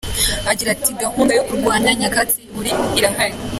Agira 0.51 0.69
ati 0.75 0.89
“Gahunda 1.03 1.31
yo 1.37 1.43
kurwanya 1.49 1.89
Nyakatsi 1.99 2.37
ku 2.45 2.51
buriri 2.55 2.81
irahari. 2.97 3.35